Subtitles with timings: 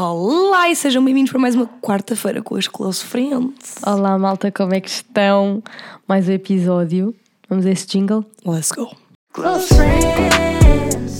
[0.00, 3.82] Olá e sejam bem-vindos para mais uma quarta-feira com as Close Friends.
[3.84, 5.60] Olá malta, como é que estão?
[6.06, 7.12] Mais um episódio.
[7.48, 8.24] Vamos a esse jingle?
[8.46, 8.94] Let's go.
[9.32, 11.18] Close friends,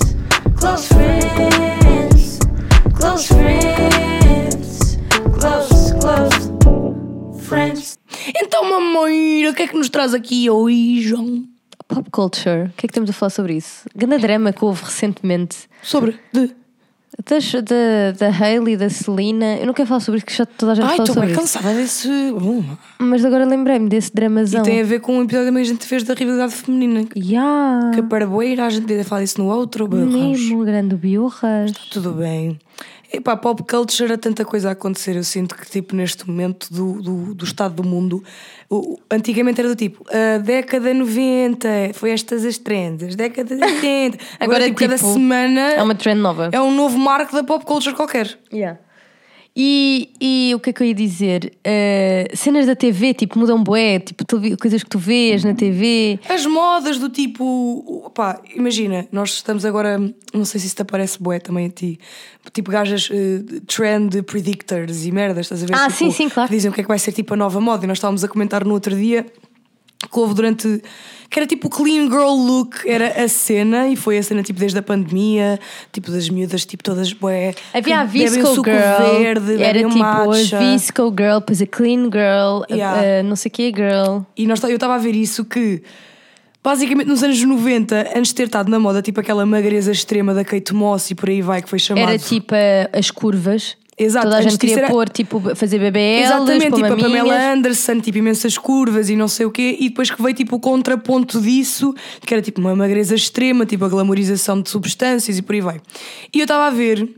[0.61, 2.39] close friends,
[2.97, 4.97] close friends,
[5.41, 7.99] close, close friends.
[8.29, 11.49] Então, mamãe, o que é que nos traz aqui hoje, João?
[11.89, 12.67] Pop culture.
[12.67, 13.89] O que é que temos a falar sobre isso?
[13.93, 16.55] Grande drama que houve recentemente Sobre de.
[17.29, 19.57] Das, da, da Hailey, da Selena.
[19.57, 21.27] Eu não quero falar sobre isso, que já toda a gente Ai, fala estou sobre
[21.29, 21.41] bem isso.
[21.59, 22.09] cansada desse.
[22.33, 22.65] Bom,
[22.99, 24.61] Mas agora lembrei-me desse dramazão.
[24.61, 27.05] E tem a ver com um episódio que a gente fez da rivalidade feminina.
[27.17, 29.89] Ya, Que para boeira a gente devia falar isso no outro.
[29.89, 31.73] mesmo, grande biurras.
[31.91, 32.59] Tudo bem.
[33.11, 35.17] Epá, pop culture há tanta coisa a acontecer.
[35.17, 38.23] Eu sinto que, tipo, neste momento do, do, do estado do mundo,
[38.69, 44.19] o- antigamente era do tipo, a década 90 foi estas as trends, as décadas 80.
[44.39, 46.51] Agora, Agora, tipo, cada tipo, semana É uma trend nova.
[46.53, 48.39] é um novo marco da pop culture qualquer.
[48.53, 48.79] Yeah.
[49.61, 51.53] E, e o que é que eu ia dizer?
[51.67, 56.21] Uh, cenas da TV, tipo, mudam bué, tipo, televi- coisas que tu vês na TV.
[56.29, 58.09] As modas do tipo.
[58.15, 59.99] Pá, imagina, nós estamos agora.
[60.33, 61.99] Não sei se isso te aparece bué também a ti.
[62.53, 65.75] Tipo gajas eh, trend predictors e merdas, estás a ver?
[65.75, 66.49] Ah, Tipo, sim, sim, claro.
[66.49, 67.85] que Dizem o que é que vai ser tipo a nova moda.
[67.85, 69.27] E nós estávamos a comentar no outro dia
[70.11, 70.83] que houve durante.
[71.31, 74.59] que era tipo o clean girl look, era a cena, e foi a cena tipo
[74.59, 75.59] desde a pandemia,
[75.93, 77.55] tipo das miúdas, tipo todas bué.
[77.75, 80.57] Havia a Visco suco Girl, verde, era tipo matcha.
[80.57, 83.21] a Visco Girl, depois a Clean Girl, a- Yeah.
[83.21, 84.21] a não sei o que Girl.
[84.37, 85.83] E nós, eu estava a ver isso que
[86.63, 90.45] basicamente nos anos 90, antes de ter estado na moda, tipo aquela magreza extrema da
[90.45, 92.09] Kate Moss e por aí vai, que foi chamado.
[92.09, 93.77] Era tipo a- as curvas.
[93.99, 96.97] Exato, Toda a gente queria era- pôr, tipo, fazer BBL, Exatamente, tipo a.
[96.97, 100.55] Pamela Anderson, tipo imensas curvas e não sei o quê, e depois que veio tipo
[100.57, 101.93] o contraponto disso,
[102.25, 105.81] que era tipo uma magreza extrema, tipo a glamorização de substâncias e por aí vai.
[106.33, 107.09] E eu estava a ver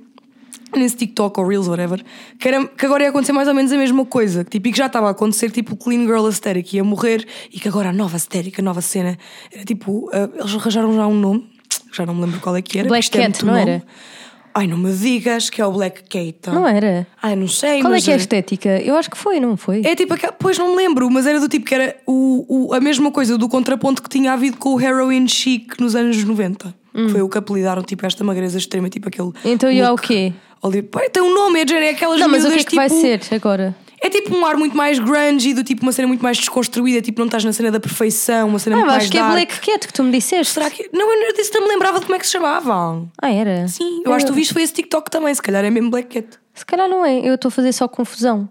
[0.75, 2.03] nesse TikTok ou Reels, whatever,
[2.39, 4.73] que, era, que agora ia acontecer mais ou menos a mesma coisa, que, tipo, e
[4.73, 7.93] que já estava a acontecer tipo Clean Girl Aesthetic ia morrer e que agora a
[7.93, 9.19] nova estética, a nova cena,
[9.53, 11.47] era tipo, ah, eles arranjaram já um nome,
[11.93, 12.89] já não me lembro qual é que era.
[12.89, 13.71] Black é Cat, não nome.
[13.71, 13.83] era?
[14.55, 16.55] Ai, não me digas que é o Black Cat.
[16.55, 17.07] Não era?
[17.23, 18.69] Ai, não sei, Qual é que é a estética?
[18.81, 19.83] Eu acho que foi, não foi?
[19.85, 20.33] é tipo aquela.
[20.33, 23.39] Pois não me lembro, mas era do tipo que era o, o- a mesma coisa
[23.39, 26.75] do contraponto que tinha havido com o heroin chic nos anos 90.
[26.93, 29.29] Que foi o que apelidaram tipo esta magreza extrema, tipo aquele.
[29.29, 29.33] Hum.
[29.45, 30.33] Então, e há o look quê?
[30.91, 33.01] Pá, Tem um nome, é, é aquelas Não, mas o que é que vai tipo-
[33.01, 33.75] ser agora?
[34.03, 37.19] É tipo um ar muito mais grunge, do tipo uma cena muito mais desconstruída, tipo
[37.21, 39.33] não estás na cena da perfeição, uma cena Ah, muito mais acho que é dark.
[39.35, 40.55] Black Cat que tu me disseste.
[40.55, 40.89] Será que.
[40.93, 43.11] Não, eu disse não me lembrava de como é que se chamavam.
[43.21, 43.69] Ah, era?
[43.69, 46.09] Sim, eu acho que tu viste foi esse TikTok também, se calhar é mesmo Black
[46.23, 46.39] Cat.
[46.55, 48.49] Se calhar não é, eu estou a fazer só confusão.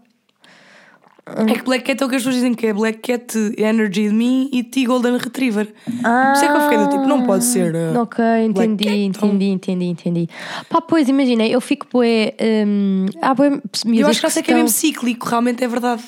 [1.26, 4.08] É que Black Cat é o que as pessoas dizem que é Black Cat Energy
[4.10, 5.72] de mim e T Golden Retriever.
[6.04, 7.76] Ah, Por isso é que eu fiquei do tipo, não pode ser.
[7.76, 9.30] uh, Ok, entendi, Cat, então.
[9.30, 10.30] entendi, entendi, entendi.
[10.70, 12.34] Pá, pois imagina, eu fico bué.
[13.22, 16.04] Há bué Eu acho que essa que é mesmo cíclico, realmente é verdade.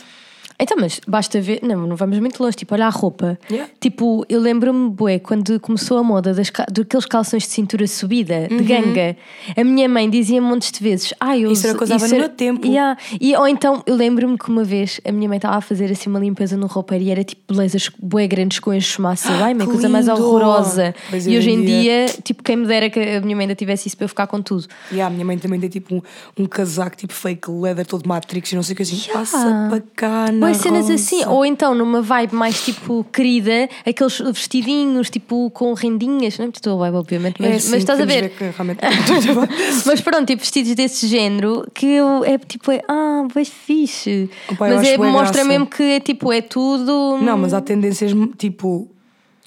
[0.62, 1.60] Então, mas basta ver.
[1.64, 2.56] Não, não vamos muito longe.
[2.56, 3.40] Tipo, olha a roupa.
[3.50, 3.72] Yeah.
[3.80, 8.64] Tipo, eu lembro-me, bué, quando começou a moda das, daqueles calções de cintura subida, de
[8.64, 9.16] ganga,
[9.58, 11.14] a minha mãe dizia montes de vezes.
[11.20, 11.54] Ah, eu Uhum.
[11.54, 12.68] Isso era usava isso no era- meu tempo.
[12.68, 12.98] Yeah.
[13.20, 16.10] E, ou então, eu lembro-me que uma vez a minha mãe estava a fazer assim
[16.10, 19.30] uma limpeza no roupeiro e era tipo belezas bué grandes com este massa.
[19.32, 20.94] Ai, mãe, coisa mais horrorosa.
[21.12, 23.88] E hoje em em dia, tipo, quem me dera que a minha mãe ainda tivesse
[23.88, 24.66] isso para eu ficar com tudo.
[24.92, 26.02] E a minha mãe também tem tipo um,
[26.40, 28.96] um casaco tipo fake leather todo Matrix e não sei o que assim.
[28.96, 29.14] Yeah.
[29.20, 30.94] Passa para cá, na Boas cenas rosa.
[30.94, 36.48] assim, ou então numa vibe mais tipo querida, aqueles vestidinhos tipo com rendinhas, não é
[36.48, 38.30] muito tua vibe, obviamente, mas, É, mas sim, estás a podemos ver.
[38.38, 38.80] que realmente...
[39.86, 44.30] Mas pronto, tipo vestidos desse género que eu, é tipo, é, ah, bem fixe.
[44.50, 47.18] Opa, mas é, mostra mesmo que é tipo, é tudo.
[47.22, 48.90] Não, mas há tendências tipo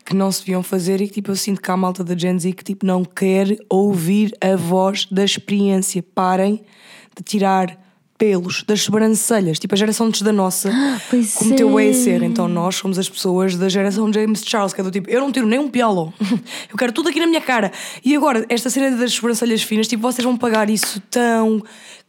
[0.05, 2.39] que não se deviam fazer e que tipo eu sinto que há malta da Gen
[2.39, 6.05] Z que tipo não quer ouvir a voz da experiência.
[6.15, 6.63] Parem
[7.17, 7.79] de tirar
[8.17, 10.71] pelos das sobrancelhas, tipo a geração antes da nossa
[11.11, 11.89] pois cometeu é.
[11.89, 12.23] a ser.
[12.23, 15.33] Então nós somos as pessoas da geração James Charles, que é do tipo, eu não
[15.33, 16.13] tiro nem um pialo,
[16.71, 17.73] eu quero tudo aqui na minha cara.
[18.05, 21.63] E agora, esta cena das sobrancelhas finas, tipo, vocês vão pagar isso tão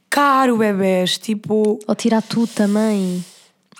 [0.09, 1.79] caro, bebés, tipo.
[1.85, 3.23] Ou tirar tudo também.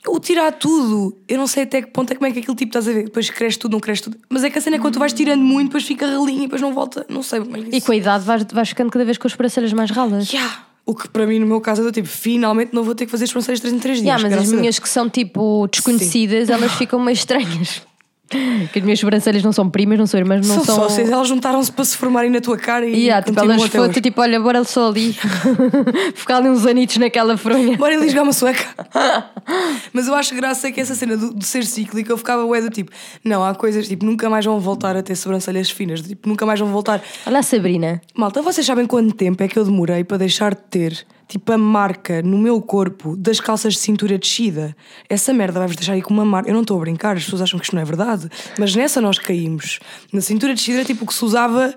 [0.08, 2.70] O tirar tudo, eu não sei até que ponto é como é que aquele tipo
[2.70, 3.06] estás a ver.
[3.06, 4.18] Depois cresce tudo, não cresce tudo.
[4.30, 6.42] Mas é que a cena é quando tu vais tirando muito, depois fica ralinho e
[6.42, 7.06] depois não volta.
[7.10, 7.86] Não sei como é que E isso.
[7.88, 10.32] com a idade vais, vais ficando cada vez com as sobrancelhas mais ralas.
[10.32, 10.65] Yeah.
[10.86, 13.12] O que para mim, no meu caso, é do tipo, finalmente não vou ter que
[13.12, 14.22] fazer as sobrancelhas 3 em 3 dias.
[14.22, 17.82] Yeah, mas as minhas que são tipo desconhecidas, elas ficam meio estranhas.
[18.74, 20.76] Que as minhas sobrancelhas não são primas, não são irmãs, não São são.
[20.76, 22.94] sócias, elas juntaram-se para se formarem na tua cara e.
[23.06, 25.14] Yeah, tipo, elas foram tipo, olha, bora só ali
[26.16, 27.78] ficar ali uns anitos naquela fronha.
[27.78, 28.66] Bora ali jogar uma sueca.
[29.94, 32.70] Mas eu acho graça que essa cena do- de ser cíclico eu ficava ué do
[32.70, 32.92] tipo,
[33.24, 36.60] não, há coisas tipo, nunca mais vão voltar a ter sobrancelhas finas, tipo, nunca mais
[36.60, 37.02] vão voltar.
[37.26, 38.02] Olha a Sabrina.
[38.16, 41.58] Malta, vocês sabem quanto tempo é que eu demorei para deixar de ter tipo a
[41.58, 44.76] marca no meu corpo das calças de cintura descida.
[45.10, 46.50] Essa merda vai-vos deixar aí com uma marca.
[46.50, 49.02] Eu não estou a brincar, as pessoas acham que isto não é verdade, mas nessa
[49.02, 49.80] nós caímos.
[50.14, 51.74] Na cintura descida era tipo o que se usava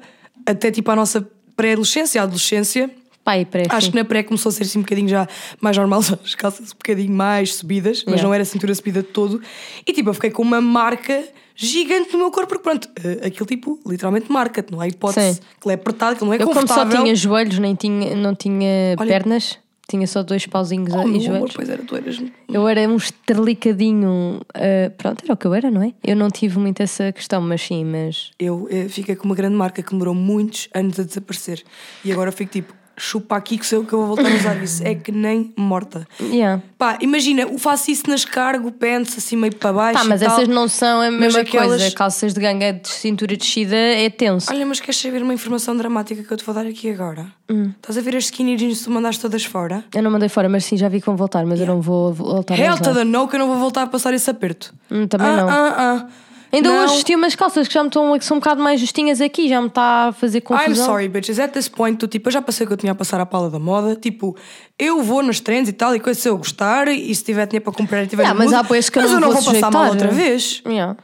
[0.46, 2.90] até tipo a nossa pré-adolescência, adolescência.
[3.24, 3.64] Pai, pré.
[3.68, 3.90] Acho sim.
[3.92, 5.28] que na pré começou a ser assim um bocadinho já
[5.60, 8.22] mais normal, as calças um bocadinho mais subidas, mas Yeah.
[8.22, 9.42] não era cintura subida de todo.
[9.86, 11.24] E tipo, eu fiquei com uma marca
[11.60, 15.34] gigante no meu corpo, porque pronto, eh, aquilo tipo, literalmente marca-te, não há hipótese.
[15.34, 15.40] Sim.
[15.58, 17.02] Aquilo é apertado, aquilo não é Eu, como só confortável.
[17.02, 19.58] tinha joelhos, nem tinha, não tinha Olha- pernas,
[19.88, 21.52] tinha só dois pauzinhos Oh, e meu amor, joelhos.
[21.56, 22.22] pois era, tu eras.
[22.48, 24.40] Eu era um esterlicadinho.
[24.54, 25.92] ah, pronto, era o que eu era, não é?
[26.04, 28.30] Eu não tive muito essa questão, mas sim, mas.
[28.38, 31.64] Eu eh, fiquei com uma grande marca que demorou muitos anos a desaparecer.
[32.04, 34.56] E agora fico tipo, chupa aqui que sou eu que eu vou voltar a usar
[34.62, 34.82] isso.
[34.86, 36.06] É que nem morta.
[36.20, 36.62] Yeah.
[36.76, 39.98] Pá, imagina, eu faço isso nas cargo, pants, assim meio para baixo.
[40.00, 40.32] Pá, mas tal.
[40.34, 41.90] essas não são a mesma aquelas- coisa.
[41.94, 44.52] Calças de ganga de cintura descida é tenso.
[44.52, 47.26] Olha, mas queres saber uma informação dramática que eu te vou dar aqui agora?
[47.50, 47.72] Hum.
[47.80, 49.84] Estás a ver as skinny jeans que tu mandaste todas fora?
[49.94, 52.12] Eu não mandei fora, mas sim, já vi que vão voltar, mas eu não vou
[52.12, 52.82] voltar a Hell usar.
[52.84, 54.74] to the no, que eu não vou voltar a passar esse aperto.
[54.90, 55.48] Hum, também ah, não.
[55.48, 56.08] Ah, ah.
[56.50, 56.84] Ainda Não.
[56.84, 59.48] hoje vesti umas calças que já me estão que são um bocado mais justinhas aqui,
[59.48, 60.72] já me está a fazer confusão.
[60.72, 61.38] I'm sorry, bitches.
[61.38, 63.26] At this point, tu, tipo, eu já passei o que eu tinha a passar à
[63.26, 63.94] pala da moda.
[63.94, 64.34] Tipo,
[64.78, 67.64] eu vou nos trends e tal, e coisa se eu gostar, e se tiver dinheiro
[67.64, 69.70] para comprar e tiver Yeah, mas mood, há que mas eu não vou vou passar
[69.70, 70.62] mal outra vez.
[70.66, 70.96] Yeah.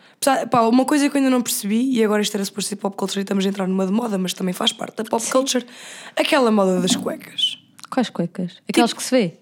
[0.51, 2.97] Pá, uma coisa que eu ainda não percebi, e agora isto era suposto ser pop
[2.97, 5.67] culture e estamos a entrar numa de moda, mas também faz parte da pop culture,
[6.17, 7.59] aquela moda das cuecas.
[7.91, 8.57] Quais cuecas?
[8.69, 9.39] Aquelas que se vê?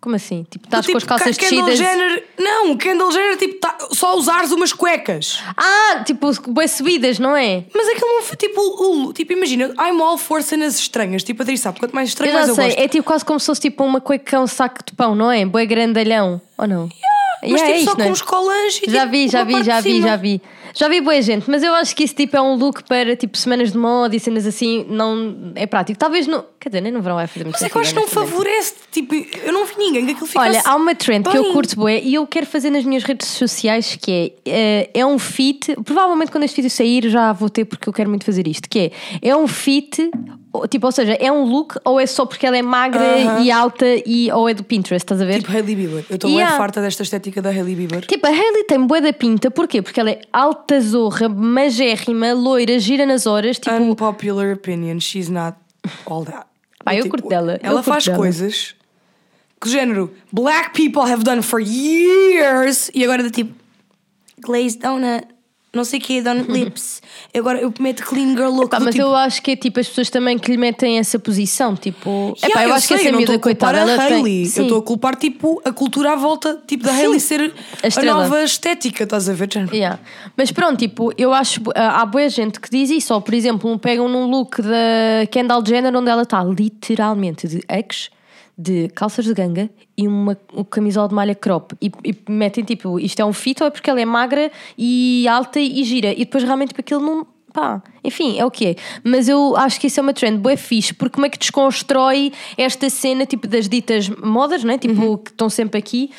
[0.00, 0.46] Como assim?
[0.48, 1.78] Tipo, estás tipo, com as calças Kendall descidas.
[1.78, 5.42] Jenner, não, Kendall Jenner, tipo, tá, só usares umas cuecas.
[5.54, 7.64] Ah, tipo, bem subidas, não é?
[7.74, 11.44] Mas aquilo não foi tipo, o, tipo, imagina, I'm all for cenas estranhas, tipo, a
[11.44, 12.78] Adri sabe, quanto mais estranho, mais eu sei, gosto.
[12.80, 15.44] é tipo quase como se fosse tipo uma cueca, um saco de pão, não é?
[15.44, 16.88] Boi grandalhão, ou não?
[17.42, 18.10] Mas Yeah, tipo, é só isto, com é?
[18.10, 20.42] uns colãs e Já tipo, vi, já vi, já vi, já vi.
[20.74, 23.36] Já vi boa gente, mas eu acho que isso tipo é um look para tipo
[23.36, 25.98] semanas de moda e cenas assim, não é prático.
[25.98, 26.44] Talvez no.
[26.60, 28.06] Quer dizer, nem no verão vai fazer muito Mas é que eu acho que não
[28.06, 28.44] sentido, honestamente.
[28.44, 29.14] favorece, tipo,
[29.46, 30.48] eu não vi ninguém que aquilo ficasse...
[30.50, 31.52] Olha, há uma trend que eu bem.
[31.54, 34.50] curto bué e eu quero fazer nas minhas redes sociais que é,
[34.84, 38.10] eh, é um fit, provavelmente quando este vídeo sair já vou ter porque eu quero
[38.10, 40.10] muito fazer isto, que é, é um fit,
[40.68, 43.40] tipo, ou seja, é um look ou é só porque ela é magra Aham.
[43.42, 45.38] e alta e, ou é do Pinterest, estás a ver?
[45.38, 46.04] Tipo Hailey Bieber.
[46.10, 48.04] Eu estou bem farta desta estética da Hailey Bieber.
[48.04, 49.80] Tipo, a Hailey tem bué da pinta, porquê?
[49.80, 53.74] Porque ela é alta zorra, magérrima, loira, gira nas horas, tipo...
[53.76, 55.56] Unpopular opinion, she's not
[56.06, 56.46] all that.
[56.84, 58.16] Pá, eu Tipo, curto dela, Ela curto faz dela.
[58.18, 58.74] coisas
[59.60, 63.54] que o género black people have done for years e agora é tipo
[64.42, 65.26] glazed donut,
[65.72, 67.00] não sei o que, donut lips.
[67.36, 68.70] Agora eu meto clean girl look.
[68.76, 71.18] Do mas tipo, eu acho que é tipo as pessoas também que lhe metem essa
[71.18, 72.34] posição, tipo.
[72.42, 73.94] Yeah, epá, eu, acho que sei, essa eu não miúda, estou a culpar coitada, a
[73.94, 74.48] ela Hailey.
[74.50, 74.58] tem.
[74.58, 77.00] Eu estou a culpar tipo a cultura à volta tipo da Sim.
[77.02, 79.48] Hailey ser A a, nova estética, estás a ver?
[79.52, 79.74] género?
[79.74, 79.98] Yeah.
[80.36, 81.60] Mas pronto, tipo, eu acho.
[81.74, 85.64] ah, Há boa gente que diz isso, ou por exemplo, pegam num look da Kendall
[85.66, 88.10] Jenner onde ela está literalmente de ex,
[88.62, 93.00] de calças de ganga e uma, um camisola de malha crop e, e metem tipo,
[93.00, 96.18] isto é um fit ou é porque ela é magra e alta e gira e
[96.18, 97.26] depois realmente tipo, aquilo não.
[97.52, 98.76] Pá, enfim, é o que é.
[99.02, 102.32] Mas eu acho que isso é uma trend boa fixe, porque como é que desconstrói
[102.56, 104.78] esta cena tipo das ditas modas, não é?
[104.78, 105.16] Tipo, Uhum.
[105.16, 106.10] que estão sempre aqui.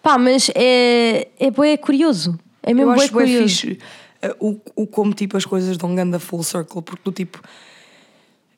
[0.00, 2.38] Pá, mas é, é, bué curioso.
[2.62, 3.48] É Eu mesmo bué acho curioso.
[3.48, 3.78] fixe
[4.22, 7.40] uh, o, o como tipo as coisas dão ganda full circle, porque do tipo.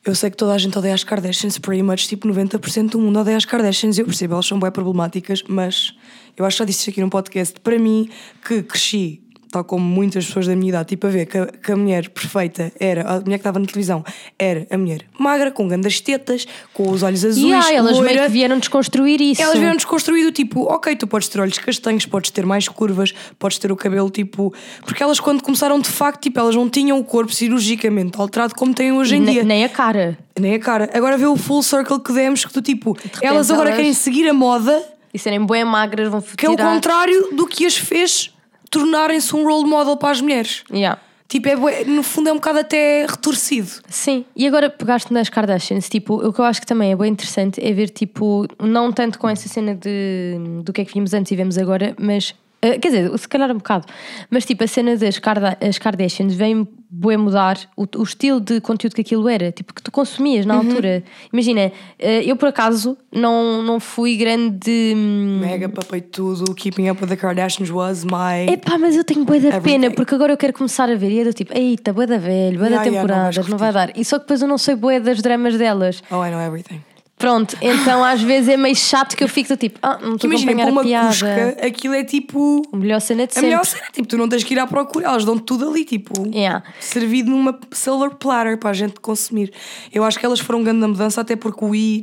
[0.05, 3.21] Eu sei que toda a gente odeia as Kardashians, pretty much tipo 90% do mundo
[3.21, 5.95] odeia as Kardashians, eu percebo, elas são bem problemáticas, mas
[6.37, 7.61] eu acho que já disse isto aqui num podcast.
[7.61, 8.09] Para mim,
[8.45, 11.71] que cresci, tal como muitas pessoas da minha idade, tipo a ver que a, que
[11.71, 14.03] a mulher perfeita era, a mulher que estava na televisão,
[14.39, 18.05] era a mulher magra, com grandes tetas, com os olhos azuis, E ah, elas meio
[18.05, 18.23] loira.
[18.25, 19.41] que vieram desconstruir isso.
[19.43, 23.59] Elas vieram desconstruído, tipo, ok, tu podes ter olhos castanhos, podes ter mais curvas, podes
[23.59, 24.53] ter o cabelo, tipo.
[24.87, 28.73] Porque elas, quando começaram de facto, tipo, elas não tinham o corpo cirurgicamente alterado como
[28.75, 29.45] têm hoje em dia.
[29.45, 30.19] nem a cara.
[30.41, 30.89] Nem a cara.
[30.95, 34.27] Agora vê o full circle que demos, que tu, tipo, elas agora elas- querem seguir
[34.29, 34.83] a moda,
[35.13, 38.32] E serem bem magras, vão que é o contrário do que as fez
[38.73, 40.65] tornarem-se um role model para as mulheres.
[40.73, 41.01] Yeah.
[41.29, 43.71] Tipo, é, no fundo é um bocado até retorcido.
[43.89, 47.11] Sim, e agora pegaste nas Kardashians, tipo, o que eu acho que também é bem
[47.11, 51.15] interessante é ver, tipo, não tanto com essa cena de, do que é que vimos
[51.15, 53.87] antes e vemos agora, mas, eh, quer dizer, se calhar um bocado,
[54.31, 58.61] mas tipo, a cena das Karda as Kardashians vem bem mudar o, o estilo de
[58.61, 60.53] conteúdo que aquilo era, tipo, que tu consumias Uhum.
[60.53, 61.03] na altura.
[61.33, 64.93] Imagina, eh, eu por acaso não, não fui grande.
[64.95, 68.47] hum, Mega papei tudo, Keeping Up with the Kardashians was my.
[68.53, 69.81] Epá, mas eu tenho bué da Everything.
[69.81, 72.19] pena, porque agora eu quero começar a ver e é do tipo, eita, bué da
[72.19, 73.99] velho, bué da Yeah, yeah, não temporada, não vai dar.
[73.99, 76.03] E só que depois eu não sei bué das dramas delas.
[76.11, 76.83] Oh, I know everything.
[77.23, 80.29] Pronto, então às vezes é meio chato que eu fico do tipo, ah, não estou
[80.29, 81.07] a acompanhar uma a piada.
[81.07, 82.63] cusca, aquilo é tipo.
[82.73, 83.49] A melhor cena de A sempre.
[83.51, 86.13] melhor cena, tipo, tu não tens que ir à procura, elas dão tudo ali, tipo,
[86.35, 86.65] Yeah.
[86.81, 89.53] servido numa silver platter para a gente consumir.
[89.93, 92.03] Eu acho que elas foram grande na mudança, até porque o E!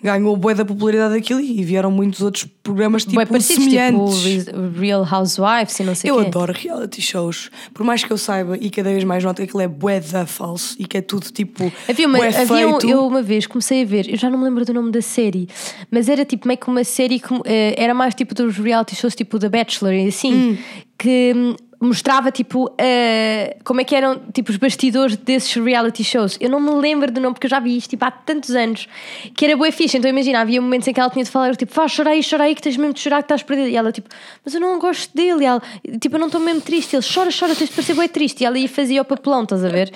[0.00, 4.44] Ganhou bué da popularidade daquilo e vieram muitos outros programas tipo Bué parecidos, semelhantes.
[4.44, 6.26] tipo Re- Real Housewives e não sei o Eu quê.
[6.28, 7.50] adoro reality shows.
[7.74, 10.24] Por mais que eu saiba e cada vez mais noto que aquilo é bué da
[10.24, 11.72] falso e que é tudo tipo.
[11.88, 12.88] Havia uma, havia um- feito.
[12.88, 15.48] eu uma vez comecei a ver, eu já não me lembro do nome da série,
[15.90, 19.16] mas era tipo meio que uma série que eh, era mais tipo dos reality shows,
[19.16, 20.56] tipo The Bachelor e assim, Hum.
[20.96, 26.36] que hum, mostrava tipo eh, como é que eram tipo os bastidores desses reality shows.
[26.40, 28.88] Eu não me lembro do nome porque eu já vi isto tipo, há tantos anos
[29.34, 29.96] que era boa fixe.
[29.96, 32.44] Então imagina, havia momentos em que ela tinha de falar, tipo, faz chorar aí, chora
[32.44, 33.68] aí, que tens mesmo de chorar que estás perdida.
[33.68, 34.08] E ela tipo,
[34.44, 35.42] mas eu não gosto dele.
[35.42, 35.62] E ela,
[36.00, 36.96] tipo, eu não estou mesmo triste.
[36.96, 38.40] Ele chora, chora, tens de parecer bem triste.
[38.42, 39.92] E ela ia fazia o papelão, estás a ver?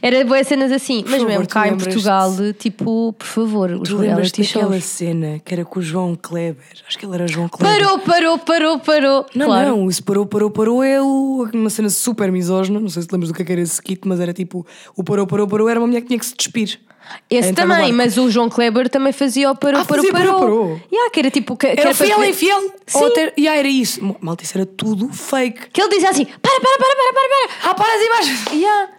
[0.00, 1.02] Era boas cenas assim.
[1.04, 1.76] Mas favor, mesmo cá em?
[1.76, 4.84] Portugal, tipo, por favor, os Tu lembras reality daquela shows.
[4.84, 6.56] cena que era com o João Kleber?
[6.86, 7.80] Acho que ele era João Kleber.
[7.80, 9.26] Parou, parou, parou, parou.
[9.34, 9.68] Não, claro.
[9.68, 12.78] não, isso parou, parou, parou é uma cena super misógina.
[12.80, 14.66] Não sei se te lembras do que é que era esse kit, mas era tipo:
[14.96, 16.80] o parou, parou, parou era uma mulher que tinha que se despir.
[17.30, 20.40] Esse no também, mas o João Kleber também fazia o parou, Ah, parou, parou.
[20.40, 20.80] parou.
[20.90, 21.56] Yeah, que era tipo.
[21.56, 22.60] Que, Era fiel, infiel?
[22.86, 22.98] Sim.
[23.04, 23.12] Ou.
[23.36, 24.16] E ah, era isso.
[24.20, 25.68] Malta, isso era tudo fake.
[25.72, 27.70] Que ele dizia assim: para, para, para, para, para, para.
[27.70, 28.52] Ah, para as imagens!
[28.52, 28.90] Yeah.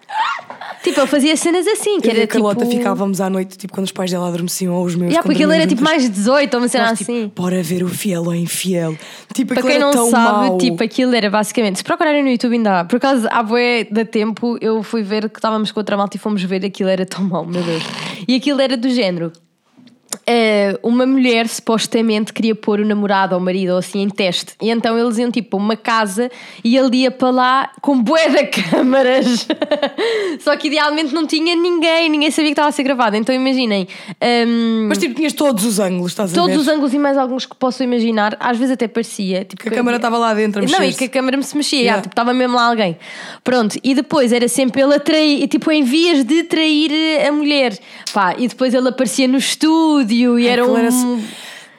[0.84, 2.78] Tipo, ele fazia cenas assim, que Eu e era a Carlota tipo.
[2.78, 5.12] ficávamos à noite, tipo, quando os pais dela adormeciam ou os meus.
[5.12, 6.90] Yeah, porque ele era tipo mais 18 ou uma cena.
[6.90, 7.24] Nós, assim.
[7.26, 8.98] tipo, bora ver o fiel ou infiel.
[9.34, 10.58] Tipo, Para quem era não tão sabe, mau.
[10.58, 11.78] tipo, aquilo era basicamente.
[11.78, 12.86] Se procurarem no YouTube ainda há.
[12.86, 16.20] Por acaso, há bué da tempo, eu fui ver que estávamos com outra malta e
[16.20, 17.84] fomos ver aquilo era tão mau, meu Deus.
[18.28, 19.32] E aquilo era do género.
[20.26, 24.54] Eh, uma mulher supostamente queria pôr o namorado ou o marido ou assim em teste
[24.62, 26.30] e então eles iam tipo uma casa
[26.64, 29.48] e ele ia para lá com bué de câmaras
[30.40, 33.88] só que idealmente não tinha ninguém ninguém sabia que estava a ser gravado então imaginem
[34.48, 36.62] hum, Mas tipo, tinhas todos os ângulos, estás a todos ver?
[36.62, 39.72] os ângulos e mais alguns que posso imaginar às vezes até parecia tipo, Que a
[39.72, 41.86] câmara estava lá dentro a não, e que a câmara me se mexia, Yeah.
[41.92, 42.98] yeah, tipo, estava mesmo lá alguém.
[43.44, 47.32] Pronto, e depois era sempre ele a trair, tipo, em vias de trair eh, a
[47.32, 47.78] mulher.
[48.12, 49.99] Pá, e depois ele aparecia no estúdio
[50.40, 50.78] e era um.
[50.78, 50.90] era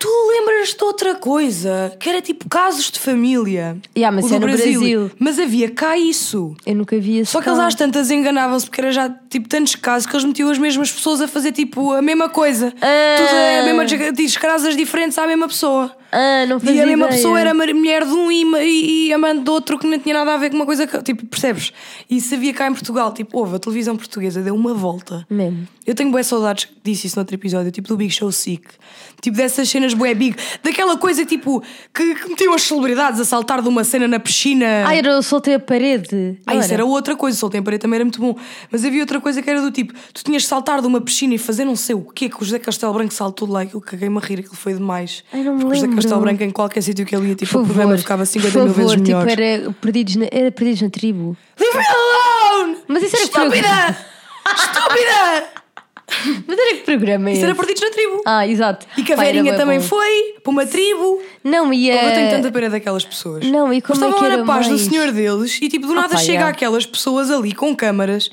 [0.01, 1.95] Tu lembras de outra coisa?
[2.01, 3.77] Que era tipo casos de família.
[3.95, 5.11] Yeah, mas O é no Brasil.
[5.19, 6.57] Mas havia cá isso.
[6.65, 10.07] Eu nunca vi Só que eles às tantas enganavam-se porque era já tipo tantos casos
[10.07, 12.73] que eles metiam as mesmas pessoas a fazer tipo a mesma coisa.
[12.81, 13.17] Ah.
[13.19, 13.85] Tudo é a mesma
[14.75, 15.95] diferentes à mesma pessoa.
[16.13, 17.17] Ah, não fazia E a mesma ideia.
[17.17, 20.37] pessoa era mulher de um e, e, amante do outro que não tinha nada a
[20.37, 21.01] ver com uma coisa que.
[21.03, 21.73] Tipo, percebes?
[22.09, 23.13] E isso havia cá em Portugal.
[23.13, 25.25] Tipo, houve, a televisão portuguesa deu uma volta.
[25.31, 25.69] Mesmo.
[25.87, 28.65] Eu tenho boas saudades, disse isso no outro episódio, tipo do Big Show Sick.
[29.21, 30.37] Tipo dessas cenas bué big.
[30.63, 31.63] Daquela coisa tipo
[31.95, 34.85] que, que metiam as celebridades a saltar de uma cena na piscina.
[34.87, 36.39] Ah, era eu soltei a parede.
[36.47, 38.37] Ah, isso era outra coisa, o Soltem Parede também era muito bom.
[38.71, 41.35] Mas havia outra coisa que era do tipo: tu tinhas de saltar de uma piscina
[41.35, 43.81] e fazer não sei o quê, que o José Castelo Branco saltou de lá, aquilo
[43.81, 45.25] caguei-me a rir, aquilo foi demais.
[45.33, 45.89] Ai, não me José.
[45.89, 48.53] Castelo Branco, em qualquer sítio que ele ia, tipo, Por o programa favor, ficava 50
[48.53, 49.27] por mil vezes favor, melhor.
[49.27, 51.37] Tipo, era perdidos, na, era perdidos na tribo.
[51.59, 52.77] Leave me alone!
[52.89, 53.97] Mas isso era que Estúpida!
[54.57, 55.60] Estúpida!
[56.47, 57.59] Mas era que programa é Isso era esse?
[57.61, 58.23] perdidos na tribo.
[58.27, 58.87] Ah, exato.
[58.97, 59.85] E que a Pá, era bué também bom.
[59.87, 61.21] foi para uma tribo.
[61.45, 63.47] Não, e Oh, eu tenho a- tanta pena daquelas pessoas.
[63.47, 64.81] Não, e como é estavam que lá era na paz mais?
[64.83, 66.49] do senhor deles e tipo do nada pá, chega yeah.
[66.51, 68.31] aquelas pessoas ali com câmaras.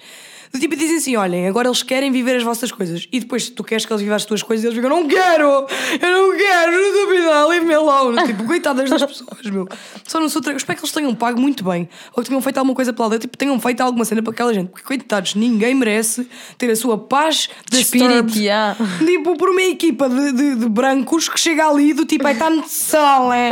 [0.52, 3.08] Do tipo, e dizem assim: olhem, agora eles querem viver as vossas coisas.
[3.12, 5.44] E depois tu queres que eles vivam as tuas coisas e eles ficam: não quero,
[6.02, 8.26] eu não quero, não duvidar, leave me alone.
[8.28, 9.68] Tipo, coitadas das pessoas, meu.
[10.06, 10.42] Só não sou.
[10.46, 13.06] Eu espero que eles tenham pago muito bem ou que tenham feito alguma coisa pela
[13.06, 14.70] aldeia, tipo, tenham feito alguma cena para aquela gente.
[14.70, 16.28] Porque, coitados, ninguém merece
[16.58, 18.76] ter a sua paz De espírito, yeah.
[19.00, 22.50] Tipo, por uma equipa de, de, de brancos que chega ali do tipo, ai, está
[22.50, 23.52] muito sol, é?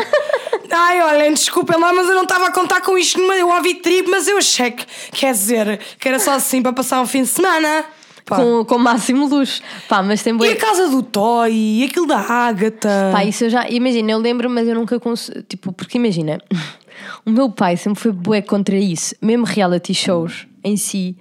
[0.72, 3.36] Ai, olhem, desculpem lá, mas eu não estava a contar com isto numa.
[3.36, 7.02] Eu ouvi tribo, mas eu achei que, quer dizer, que era só assim para passar
[7.02, 7.86] um fim de semana.
[8.26, 8.38] Pá.
[8.38, 9.62] Com, com máximo luxo.
[9.88, 12.90] Pá, mas tem E bué- a casa do Toy, e aquilo da Ágata.
[13.12, 13.70] Pá, isso eu já.
[13.70, 15.44] Imagina, eu lembro, mas eu nunca consegui.
[15.44, 16.40] Tipo, porque imagina,
[17.24, 21.16] o meu pai sempre foi bué contra isso, mesmo reality shows em si.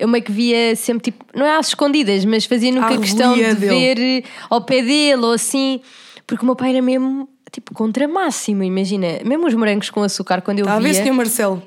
[0.00, 3.54] Eu meio que via sempre, tipo, não é às escondidas, mas fazia nunca questão de
[3.54, 3.94] dele.
[3.94, 5.80] ver ao pé dele ou assim,
[6.26, 8.62] porque o meu pai era mesmo, tipo, contra máximo.
[8.62, 11.02] Imagina, mesmo os morangos com açúcar, quando eu Está a ver, via.
[11.02, 11.62] senhor Marcelo?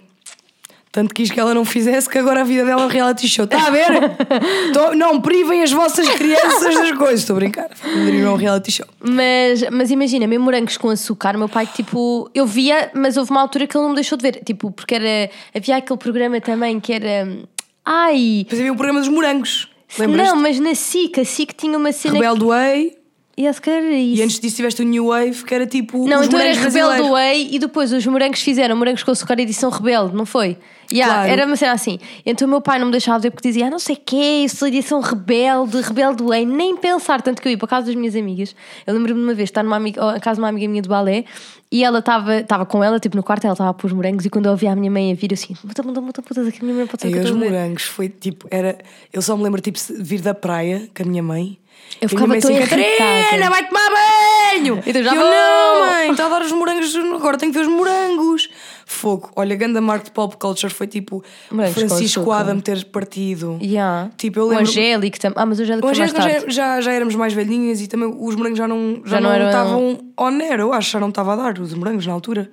[0.92, 3.46] Tanto quis que ela não fizesse que agora a vida dela é um reality show.
[3.46, 3.88] Está a ver?
[4.74, 7.22] Tô- não privem as vossas crianças das coisas.
[7.22, 7.70] Estou a brincar.
[7.86, 8.86] Não é um reality show.
[9.00, 13.40] Mas, mas imagina, mesmo morangos com açúcar, meu pai, tipo, eu via, mas houve uma
[13.40, 14.42] altura que ele não me deixou de ver.
[14.44, 15.30] Tipo, porque era.
[15.56, 17.38] Havia aquele programa também que era.
[17.86, 18.40] Ai!
[18.44, 19.70] Depois havia o programa dos morangos.
[19.98, 22.16] Não, mas na SIC, a SIC tinha uma cena.
[22.16, 22.98] Rebelde Way.
[23.38, 24.22] E se calhar era isso.
[24.22, 26.08] E antes disso tiveste o New Wave, que era tipo.
[26.08, 27.10] Não, os então era Rebelde.
[27.10, 30.58] Way e depois os morangos fizeram morangos com açúcar edição Rebelde, não foi?
[30.92, 31.32] Yeah, Claro.
[31.32, 32.00] Era uma cena assim.
[32.26, 34.22] Então o meu pai não me deixava ver porque dizia, ah, não sei o que
[34.22, 37.22] é isso, edição Rebelde, Rebelde Way, nem pensar.
[37.22, 38.54] Tanto que eu ia para casa das minhas amigas.
[38.86, 40.90] Eu lembro-me de uma vez estar numa amiga, a casa de uma amiga minha de
[40.90, 41.24] balé
[41.72, 44.26] e ela estava estava com ela, tipo no quarto, ela estava a pôr os morangos
[44.26, 46.50] e quando eu ouvia a minha mãe a vir, eu assim, muda, muda, muda, muda,
[46.50, 48.48] aqui a minha mãe pode ser E que os estou a ver." morangos foi tipo,
[48.52, 48.78] era.
[49.14, 51.58] Eu só me lembro tipo de vir da praia com a minha mãe.
[52.00, 52.82] Eu ficava tão irritada.
[52.82, 54.84] Catarina, vai tomar banho!
[54.86, 55.30] E tu já eu, vou!
[55.32, 58.50] não, mãe, está a dar os morangos, agora tenho que ver os morangos.
[58.86, 59.32] Fogo.
[59.36, 62.32] Olha, a ganda marca de pop culture foi tipo Morangos Francisco.
[62.32, 63.58] Adam ter partido.
[63.62, 64.10] Yeah.
[64.18, 65.36] Tipo, eu O lembro- Angélico também.
[65.42, 66.14] Ah, mas o Angélico O tarde.
[66.14, 69.38] já, já, já éramos mais velhinhas e também os morangos já não, já Já não
[69.40, 72.50] não estavam on air, eu acho, já não estava a dar os morangos na altura.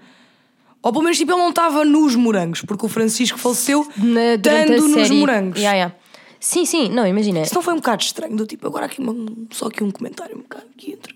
[0.80, 4.80] Ou pelo menos tipo, ele não estava nos morangos, porque o Francisco faleceu Na- estando
[4.88, 5.18] nos série.
[5.18, 5.58] morangos.
[5.58, 5.94] Yeah, yeah.
[6.40, 7.42] Sim, sim, não, imagina.
[7.42, 9.02] Isso não foi um bocado estranho, do tipo, agora aqui
[9.50, 11.14] só aqui um comentário, um bocado aqui entre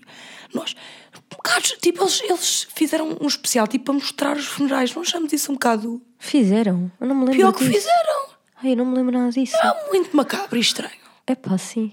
[0.53, 0.75] nós.
[1.15, 5.31] Um bocado, tipo, eles, eles fizeram um especial tipo para mostrar os funerais, não achamos
[5.31, 6.89] isso um bocado Fizeram?
[7.01, 7.73] Eu não me lembro pior que disso.
[7.73, 8.29] fizeram?
[8.63, 9.57] Ai, eu não me lembro nada disso.
[9.57, 10.93] É muito macabro e estranho.
[11.27, 11.91] É pá, sim.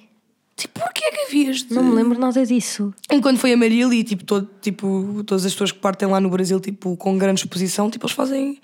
[0.57, 1.75] Tipo, porquê é que havias de...
[1.75, 2.95] Não me lembro nada disso.
[3.11, 6.31] Enquanto foi a Marília e tipo, todo, tipo, todas as pessoas que partem lá no
[6.31, 8.61] Brasil tipo, com grande exposição, tipo, eles fazem.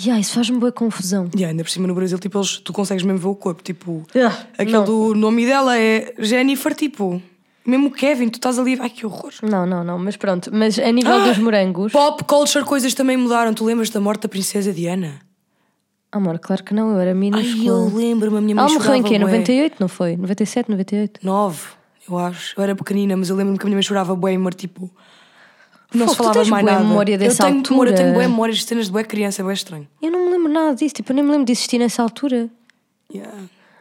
[0.00, 1.28] Ya, isso faz-me boa confusão.
[1.36, 3.62] E ainda por cima no Brasil, tipo, eles, tu consegues mesmo ver o corpo.
[3.62, 4.84] Tipo, Ah, aquele não.
[4.84, 7.20] do nome dela é Jennifer, tipo,
[7.66, 9.32] mesmo o Kevin, tu estás ali, ai que horror.
[9.42, 10.50] Não, não, não, mas pronto.
[10.52, 11.26] Mas a nível Ah!
[11.28, 11.90] dos morangos.
[11.92, 13.52] Pop culture, coisas também mudaram.
[13.52, 15.18] Tu lembras da morte da Princesa Diana?
[16.12, 17.92] Amor, claro que não, eu era Ai, eu minúscula.
[17.94, 19.18] lembro-me, a minha mãe Ela morreu em quê?
[19.18, 19.26] bué.
[19.26, 20.16] 98, não foi?
[20.16, 21.20] 97, 98?
[21.22, 21.60] Nove,
[22.08, 22.54] eu acho.
[22.56, 24.90] Eu era pequenina, mas eu lembro-me que a minha mãe chorava bué, mas tipo.
[25.94, 26.80] Não Fogo, se falava mais nada.
[26.80, 28.20] memória dessa eu tenho memória, eu tenho altura.
[28.20, 29.88] boa memórias de cenas de boa criança, é bué estranho.
[30.02, 32.50] Eu não me lembro nada disso, tipo, eu nem me lembro de existir nessa altura.
[33.12, 33.32] Yeah.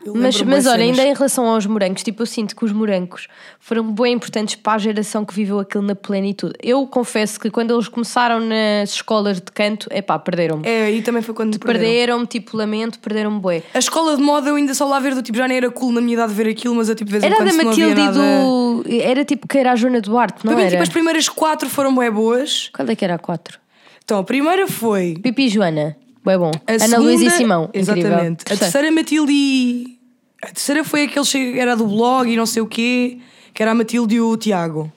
[0.06, 1.00] Mas, mas olha, cenas.
[1.00, 3.28] ainda em relação aos morangos, tipo, eu sinto que os morangos
[3.60, 6.54] foram bem importantes para a geração que viveu aquilo na plenitude.
[6.62, 10.68] Eu confesso que quando eles começaram nas escolas de canto, epá, perderam-me.
[10.68, 11.80] É, e também foi quando perderam.
[11.80, 13.64] Perderam-me, tipo, lamento, perderam-me bué.
[13.74, 15.92] A escola de moda eu ainda só lá ver do tipo, já nem era cool
[15.92, 18.00] na minha idade ver aquilo, mas eu tipo de vez em Era quando da Matilde
[18.00, 18.20] e nada...
[18.20, 18.84] do.
[18.88, 20.72] Era tipo que era a Joana Duarte, não bem, era?
[20.72, 22.70] tipo, as primeiras quatro foram bué boas.
[22.74, 23.60] Qual é que era a 4?
[24.04, 25.16] Então, a primeira foi...
[25.22, 25.98] Pipi e Joana,
[26.28, 26.52] bué bom.
[26.68, 27.98] A Ana segunda, Luísa e Simão, incrível.
[27.98, 28.44] Exatamente.
[28.52, 29.98] A terceira Matilde e...
[30.44, 33.20] A terceira foi aquele que era do blog e não sei o quê,
[33.54, 34.92] que era a Matilde e o Tiago.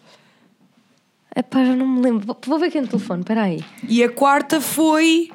[1.35, 2.37] Epá, já não me lembro.
[2.45, 3.65] Vou- ver aqui no telefone, peraí.
[3.89, 5.31] E a quarta foi...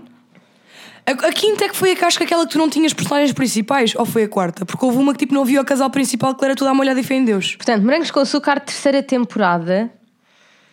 [1.08, 3.95] A, a quinta é que foi a casca aquela que tu não tinhas personagens principais?
[3.95, 4.65] Ou foi a quarta?
[4.65, 6.99] Porque houve uma que tipo não havia o casal principal que era toda a molhada
[6.99, 7.55] e fé em Deus.
[7.55, 9.89] Portanto, Morangos com Açúcar, terceira temporada,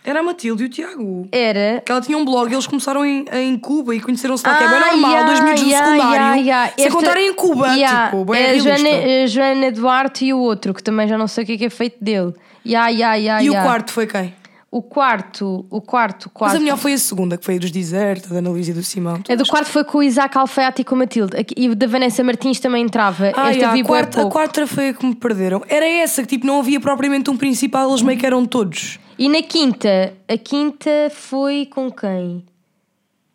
[0.05, 1.29] Era a Matilde e o Tiago.
[1.31, 1.81] era.
[1.87, 4.69] Que ela tinha um blog, eles começaram em, em Cuba e conheceram-se lá, que é
[4.69, 6.13] bem Ah, normal, yeah, dois do yeah, secundário.
[6.13, 6.73] yeah, yeah.
[6.77, 8.59] Sem Esta- contar em Cuba, Yeah, tipo, bem é.
[8.59, 8.89] Joana,
[9.23, 11.65] a Joana Duarte e o outro, que também já não sei o que é que
[11.67, 12.35] é feito dele.
[12.67, 14.35] Yeah, yeah, yeah, E o quarto foi quem?
[14.73, 16.57] O quarto, o quarto, o Mas quarto.
[16.57, 18.83] a melhor foi a segunda, que foi a dos Desertos, da Ana Luísa e do
[18.83, 19.21] Simão.
[19.29, 21.37] A do quarto foi com o Isaac Alfaiate e com a Matilde.
[21.55, 23.27] E da Vanessa Martins também entrava.
[23.37, 25.63] Ah, Esta yeah, a, quarta, a quarta foi a que me perderam.
[25.69, 28.99] Era essa, que tipo, não havia propriamente um principal, eles meio que eram todos.
[29.19, 32.43] E na quinta, a quinta foi com quem?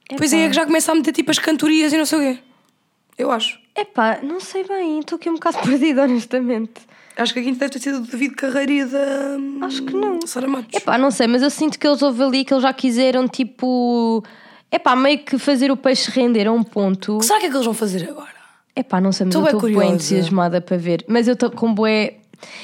[0.09, 2.21] Depois aí é que já começa a meter tipo as cantorias e não sei o
[2.21, 2.39] quê.
[3.15, 3.59] Eu acho.
[3.75, 6.81] Epá, não sei bem, estou aqui um bocado perdida, honestamente.
[7.17, 9.65] Acho que a quinta deve ter sido do David Carreira e da.
[9.65, 10.19] Acho que não.
[10.25, 10.73] Sara Matos.
[10.73, 14.23] Epá, não sei, mas eu sinto que eles houve ali que eles já quiseram, tipo.
[14.71, 17.15] Epá, meio que fazer o peixe render a um ponto.
[17.15, 18.35] O que será que é que eles vão fazer agora?
[18.75, 21.03] Epá, não sei, mas Tô eu estou bem entusiasmada para ver.
[21.07, 22.15] Mas eu estou com bué.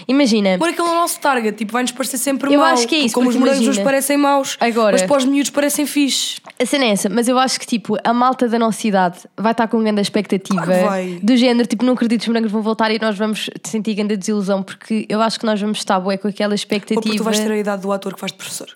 [0.07, 2.69] Imagina, Por aquele é o nosso target, tipo, vai-nos parecer sempre Eu mau.
[2.69, 5.49] acho que é isso, Como os morangos nos parecem maus, Agora- mas para os miúdos
[5.49, 6.39] parecem fixe.
[6.59, 9.51] A cena é essa, mas eu acho que tipo, a malta da nossa idade vai
[9.51, 12.91] estar com grande expectativa Claro do género, tipo, não acredito que os morangos vão voltar
[12.91, 16.27] e nós vamos sentir grande desilusão, porque eu acho que nós vamos estar bué com
[16.27, 17.01] aquela Ou expectativa.
[17.01, 18.69] porque tu vais ter a idade do ator que faz de professor.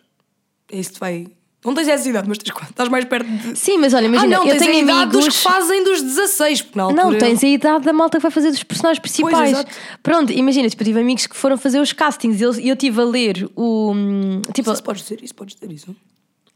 [0.72, 1.28] É isso que vai.
[1.66, 2.70] Não tens essa idade, mas tens quase.
[2.72, 3.58] Estás mais perto de.
[3.58, 5.26] Sim, mas olha, imagina, ah, não, eu tens tenho a idade amigos.
[5.26, 7.04] dos que fazem dos 16, porque na altura.
[7.12, 9.52] Não, tens a idade da malta que vai fazer dos personagens principais.
[9.52, 9.72] exato.
[10.04, 12.76] Pronto, imagina, tipo, eu tive amigos que foram fazer os castings e eu, e eu
[12.76, 13.92] tive a ler o.
[13.94, 15.96] hum, Tipo, se podes dizer isso, podes dizer isso.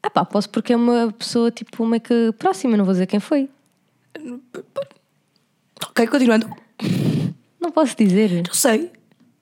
[0.03, 3.19] Ah pá, posso porque é uma pessoa tipo meio que próxima, não vou dizer quem
[3.19, 3.49] foi.
[5.89, 6.49] Ok, continuando.
[7.59, 8.43] Não posso dizer.
[8.47, 8.91] Eu sei,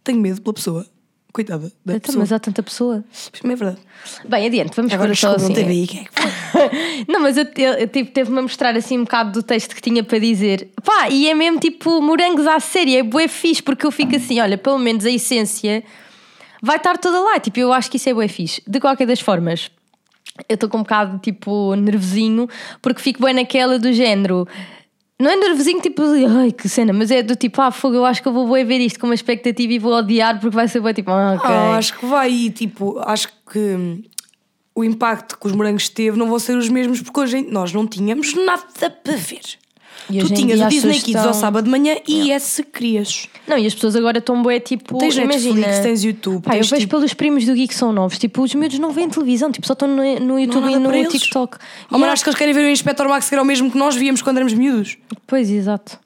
[0.03, 0.85] tenho medo pela pessoa.
[1.31, 2.17] Coitada da pessoa.
[2.17, 3.03] mas há tanta pessoa.
[3.43, 3.79] Não é verdade.
[4.27, 5.45] Bem, adiante, vamos Agora só assim.
[5.45, 7.05] não teve aí quem é que foi.
[7.07, 9.81] Não, mas eu, eu, eu tipo, teve-me a mostrar assim um bocado do texto que
[9.81, 10.69] tinha para dizer.
[10.83, 14.39] Pá, e é mesmo tipo morangos à série, é bué fixe, porque eu fico assim,
[14.39, 15.83] olha, pelo menos a essência
[16.63, 17.39] vai estar toda lá.
[17.39, 18.63] Tipo, eu acho que isso é bué fixe.
[18.67, 19.69] De qualquer das formas,
[20.47, 22.47] eu estou com um bocado tipo nervosinho,
[22.81, 24.47] porque fico bem naquela do género.
[25.19, 26.01] Não é nervosinho tipo,
[26.39, 28.63] ai que cena, mas é do tipo, ah, fogo, eu acho que eu vou bué
[28.63, 31.49] ver isto com uma expectativa e vou odiar porque vai ser bué tipo, ah, ok.
[31.49, 34.01] Ah, acho que vai e tipo, acho que
[34.73, 37.85] o impacto que os morangos teve não vão ser os mesmos porque hoje nós não
[37.85, 39.41] tínhamos nada para ver.
[40.09, 43.27] E tu tinhas o Disney Kids estão- ao sábado de manhã e é se querias.
[43.47, 45.55] Não, e as pessoas agora estão bué tipo, Tens imagina.
[45.55, 48.17] Netflix, tens YouTube, Pá, eu tens, vejo tipo- pelos primos do Geek que são novos,
[48.17, 51.07] tipo, os miúdos não veem televisão, tipo, só estão no, no YouTube e no.
[51.09, 51.57] TikTok.
[51.91, 53.77] Oh, mas acho que eles querem ver o Inspector Max que era o mesmo que
[53.77, 54.97] nós víamos quando éramos miúdos.
[55.27, 55.99] Pois, exato.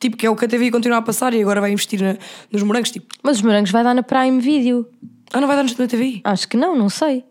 [0.00, 2.16] Tipo, que é o que a TV continua a passar e agora vai investir na-
[2.50, 2.90] nos morangos.
[2.90, 4.86] Tipo, Mas os morangos vai dar na Prime Video.
[5.32, 6.20] ah, não vai dar-nos na TV?
[6.24, 7.24] Acho que não, não sei.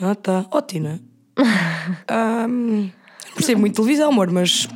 [0.00, 0.44] Ah, tá.
[0.50, 1.00] Ó, Tina.
[3.34, 4.68] Percebo muito televisão, amor, mas.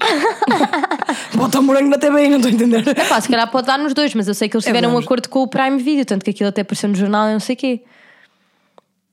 [1.34, 2.88] Bota o morango na TV, não estou a entender.
[2.88, 4.94] É pá, se calhar pode dar nos dois, mas eu sei que eles É tiveram
[4.94, 7.40] um acordo com o Prime Video, tanto que aquilo até apareceu no jornal e não
[7.40, 7.80] sei o quê.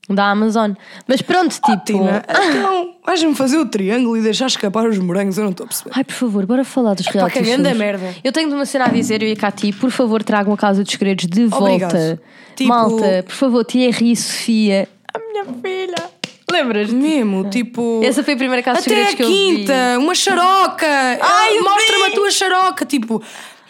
[0.08, 0.72] Da Amazon.
[1.06, 1.84] Mas pronto, tipo.
[1.84, 5.68] Tina, então, vais-me fazer o triângulo e deixar escapar os morangos, eu não estou a
[5.68, 5.90] perceber.
[5.94, 7.78] Ai, por favor, bora falar dos reality grande shows.
[7.78, 8.14] merda.
[8.24, 10.56] Eu tenho de uma cena a dizer, eu e a Cati, por favor, tragam a
[10.56, 11.92] Casa dos Segredos de Obrigado.
[11.92, 12.20] volta.
[12.56, 14.88] Tipo- Malta, por favor, Thierry e Sofia.
[15.14, 16.10] A minha filha.
[16.50, 16.94] Lembras-te?
[16.94, 18.00] Mesmo, tipo.
[18.04, 19.32] Essa foi a primeira Casa Até a que eu vi.
[19.32, 20.86] quinta, uma xaroca.
[21.20, 22.84] Ai, Mostra-me a tua xaroca.
[22.86, 23.22] Tipo,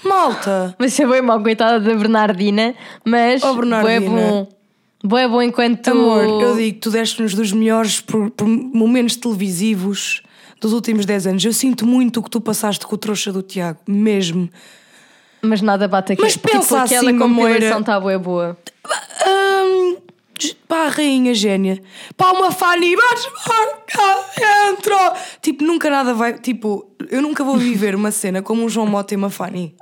[0.05, 0.75] malta.
[0.79, 2.75] Mas isso é bem mal, coitada da Bernardina.
[3.05, 4.01] Mas Oh, Bernardina.
[4.01, 4.49] bué bom.
[5.03, 5.89] Bué bom enquanto...
[5.89, 10.23] Amor, eu digo, tu deste-nos dos melhores por- por momentos televisivos
[10.61, 11.43] dos últimos 10 anos.
[11.45, 14.51] Eu sinto muito o que tu passaste com o trouxa do Tiago, mesmo.
[15.41, 16.21] Mas nada bate aqui.
[16.21, 18.59] Mas pensa tipo, aquela assim, compilação está bué boa.
[19.27, 19.97] Hum,
[20.69, 21.81] pá, a rainha gênia.
[22.17, 23.27] Pá, uma Fanny, vais
[23.87, 24.95] cá dentro.
[25.41, 26.39] Tipo, nunca nada vai.
[26.39, 29.75] Tipo, eu nunca vou viver uma cena como um João Mota e uma Fanny.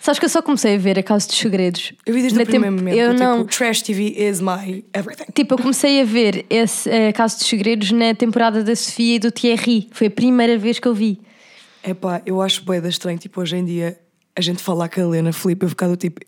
[0.00, 1.92] Sabes que eu só comecei a ver a Casa dos Segredos.
[2.04, 2.96] Eu vi desde o primeiro momento.
[2.96, 3.44] Eu tipo, não.
[3.44, 5.26] Trash TV is my everything.
[5.34, 9.18] Tipo, eu comecei a ver esse uh, Caso dos Segredos na temporada da Sofia e
[9.18, 9.88] do Thierry.
[9.92, 11.20] Foi a primeira vez que eu vi.
[11.82, 13.18] É pá, eu acho boeda estranho.
[13.18, 13.98] Tipo, hoje em dia,
[14.34, 16.20] a gente falar com a Helena Felipe, eu ficar do tipo.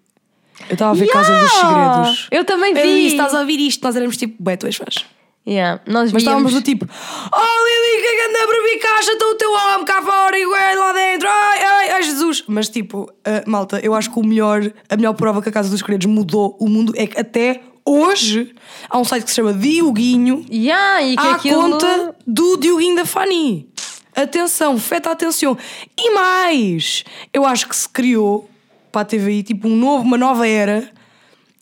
[0.68, 2.04] Eu estava a ver Casa dos Yeah!
[2.04, 2.28] Segredos.
[2.30, 3.02] Eu também Eu vi.
[3.02, 3.82] disse, estás a ouvir isto?
[3.84, 5.04] Nós éramos tipo, bué, tu és fãs.
[5.46, 5.80] Yeah.
[5.86, 9.52] Nós Mas estávamos do tipo, oh Lili, que anda a beber caixa, está o teu
[9.52, 12.42] homem cá fora e ué, lá dentro, ai, ai, ai Jesus.
[12.48, 15.70] Mas tipo, ah, malta, eu acho que o melhor, a melhor prova que a Casa
[15.70, 18.52] dos Segredos mudou o mundo é que até hoje
[18.90, 21.62] há um site que se chama Dioguinho Yeah, e que à aquilo...
[21.62, 23.68] conta do Dioguinho da Fanny.
[24.16, 25.56] Atenção, feta atenção.
[25.96, 28.50] E mais, eu acho que se criou
[28.96, 30.88] para a TVI tipo um novo, uma nova era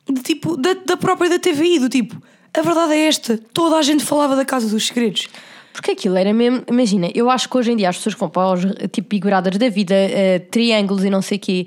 [0.08, 2.22] de, tipo, da, da própria da TVI, do tipo,
[2.56, 5.28] a verdade é esta, toda a gente falava da Casa dos Segredos.
[5.72, 6.62] Porque aquilo era mesmo...
[6.70, 8.60] Imagina, eu acho que hoje em dia as pessoas que vão para os
[8.92, 11.66] tipo Brothers da vida, eh, triângulos e não sei o quê...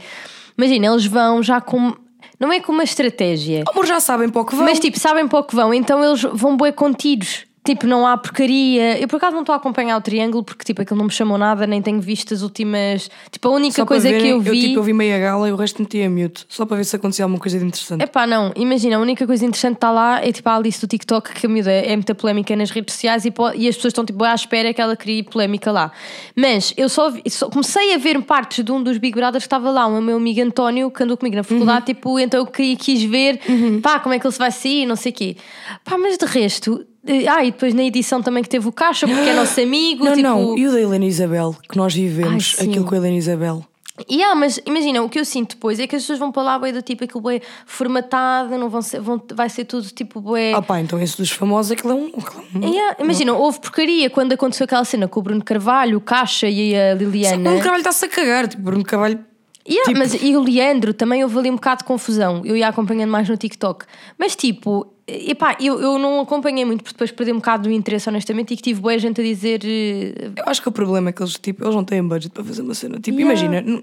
[0.57, 1.93] Imagina, eles vão já com...
[2.39, 3.65] Não é com uma estratégia.
[3.67, 4.63] Amor, já sabem para o que vão.
[4.63, 7.45] Mas tipo, sabem para o que vão, então eles vão bué contidos.
[7.67, 8.97] Tipo, não há porcaria.
[8.97, 11.37] Eu por acaso não estou a acompanhar o Triângulo porque tipo, aquilo não me chamou
[11.37, 13.09] nada, nem tenho visto as últimas.
[13.29, 14.61] Tipo, a única coisa verem, que eu vi.
[14.61, 17.25] tipo, eu vi meia gala e o resto metia mute, só para ver se acontecia
[17.25, 18.01] alguma coisa de interessante.
[18.01, 20.87] Epá, não, imagina, a única coisa interessante que está lá é tipo a Alice do
[20.87, 24.05] TikTok, que a miúda é muita polémica nas redes sociais e, e as pessoas estão
[24.05, 25.91] tipo à espera que ela crie polémica lá.
[26.35, 29.47] Mas eu só, vi- só comecei a ver partes de um dos Big Brothers que
[29.47, 31.85] estava lá, o meu amigo António, que andou comigo na faculdade, Uhum.
[31.95, 33.39] tipo, então eu queria, quis ver,
[33.81, 35.35] pá, como é que ele se vai sair, não sei o quê.
[35.83, 36.85] Pá, mas de resto.
[37.29, 40.03] Ah, e depois na edição também que teve o Caixa, porque é nosso amigo.
[40.05, 42.97] Não, tipo, não, e o da Helena Isabel, que nós vivemos Ai, aquilo com a
[42.97, 43.65] Helena Isabel.
[44.07, 46.43] E ah, mas imagina, o que eu sinto depois é que as pessoas vão para
[46.43, 50.21] lá bué do tipo aquilo bué formatado, não vão ser, vão, vai ser tudo tipo
[50.21, 50.53] bué.
[50.53, 52.07] Ah pá, então esse dos famosos, aquilo é um...
[52.07, 56.01] é um- Yeah, imagina, houve porcaria quando aconteceu aquela cena com o Bruno Carvalho, o
[56.01, 57.37] Caixa e a Liliana.
[57.49, 59.19] Bruno Carvalho está-se a cagar, tipo, Bruno Carvalho...
[59.67, 62.41] Yeah, tipo- mas e o Leandro também houve ali um bocado de confusão.
[62.45, 63.85] Eu ia acompanhando mais no TikTok.
[64.17, 68.09] Mas tipo, epá, eu, eu não acompanhei muito porque depois perdi um bocado do interesse,
[68.09, 69.61] honestamente, e que tive boa gente a dizer.
[69.65, 72.43] eh, Eu acho que o problema é que eles, tipo, eles não têm budget para
[72.43, 72.99] fazer uma cena.
[72.99, 73.41] Tipo, Yeah.
[73.47, 73.81] imagina,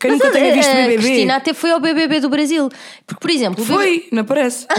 [0.00, 0.96] quem Mas nunca a- tenha visto a, BBB...
[1.02, 2.68] Cristina até foi ao BBB do Brasil.
[3.06, 4.66] Porque, por exemplo, o BBB Foi, não parece.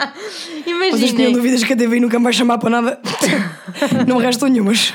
[0.00, 3.00] Vocês tinham imagina, dúvidas que a TV nunca vai chamar para nada?
[4.06, 4.92] não restam nenhumas.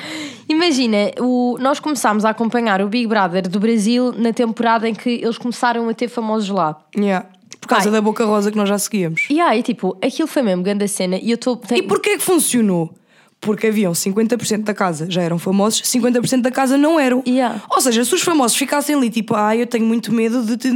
[0.49, 5.09] imagina o, nós começámos a acompanhar o Big Brother do Brasil na temporada em que
[5.09, 6.77] eles começaram a ter famosos lá.
[6.97, 7.27] Yeah.
[7.65, 7.93] Por causa Pai.
[7.93, 9.25] da Boca Rosa que nós já seguíamos.
[9.28, 11.17] E aí, tipo, aquilo foi mesmo grande cena.
[11.17, 11.60] E eu estou.
[11.71, 12.93] E porquê que funcionou?
[13.41, 17.23] Porque haviam 50% da casa já eram famosos, 50% da casa não eram.
[17.28, 17.63] Yeah.
[17.69, 20.69] Ou seja, se os famosos ficassem ali, tipo, ah, eu tenho muito medo de.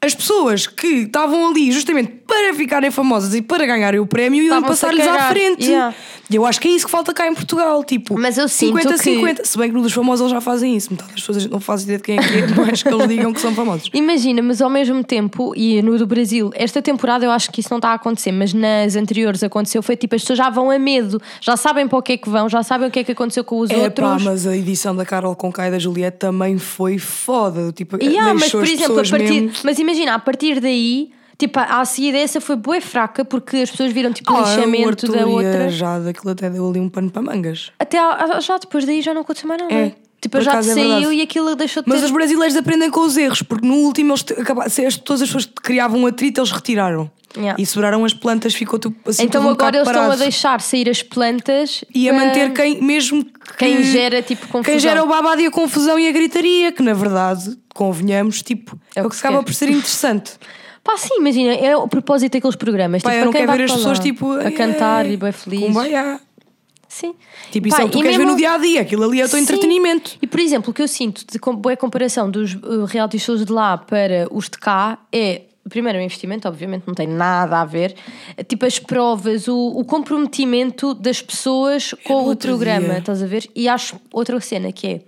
[0.00, 4.62] As pessoas que estavam ali justamente para ficarem famosas e para ganharem o prémio iam
[4.62, 5.64] passar-lhes à frente.
[5.66, 5.94] Yeah.
[6.30, 7.82] E eu acho que é isso que falta cá em Portugal.
[7.82, 9.40] Tipo, Mas eu sinto 50-50.
[9.44, 10.90] Se bem que no dos famosos eles já fazem isso.
[10.90, 12.88] Metade das pessoas a gente não faz ideia de quem é que é, mas que
[12.88, 13.88] eles digam que são famosos.
[13.94, 17.70] Imagina, mas ao mesmo tempo, e no do Brasil, esta temporada eu acho que isso
[17.70, 20.78] não está a acontecer, mas nas anteriores aconteceu, foi tipo, as pessoas já vão a
[20.78, 23.12] medo, já sabem para o que é que vão, já sabem o que é que
[23.12, 24.06] aconteceu com os É outros.
[24.06, 27.72] pá, mas a edição da Carol com e da Juliette também foi foda.
[27.72, 31.84] Tipo, Yeah, mas por exemplo, a partir, mesmo- mas imagina, a partir daí, tipo, a
[31.84, 35.68] seguida essa foi bué fraca porque as pessoas viram tipo Ah, lixamento da a outra.
[35.70, 37.70] Jade, aquilo até deu ali um pano para mangas.
[37.78, 39.72] Até a- já depois daí já não aconteceu mais nada.
[39.74, 41.14] É, Tipo, a Jade acaso é saiu verdade.
[41.14, 42.06] e aquilo deixou de Mas ter.
[42.06, 45.22] os brasileiros aprendem com os erros, porque no último eles te- acaba- se as- todas
[45.22, 47.08] as pessoas que criavam um atrito, eles retiraram.
[47.36, 47.54] Yeah.
[47.62, 49.22] E seguraram as plantas, ficou tudo assim.
[49.22, 50.22] Então um agora eles estão a parado.
[50.22, 54.62] deixar sair as plantas E a para- manter quem, mesmo que- Quem gera, tipo, confusão.
[54.64, 58.78] Quem gera o babado e a confusão e a gritaria, que na verdade, convenhamos, tipo,
[58.94, 59.44] É é o que acaba quer.
[59.44, 60.32] por ser interessante.
[60.82, 63.02] Pá, sim, imagina, é o propósito daqueles programas.
[63.02, 65.38] Pá, tipo, eu não quero ver as pessoas lá, tipo a cantar e bem com
[65.38, 65.76] felizes.
[66.88, 67.14] Sim.
[67.50, 69.04] Tipo, isso Pá, é o que tu queres ver mesmo- no dia a dia, aquilo
[69.04, 69.44] ali é o teu Sim.
[69.44, 70.16] entretenimento.
[70.22, 73.52] E por exemplo, o que eu sinto de boa comparação dos uh, reality shows de
[73.52, 75.42] lá para os de cá é.
[75.68, 77.94] Primeiro, o investimento, obviamente, não tem nada a ver.
[78.48, 82.98] Tipo, as provas, o, o comprometimento das pessoas com o programa, dia.
[83.00, 83.46] estás a ver?
[83.54, 85.00] E acho outra cena que é.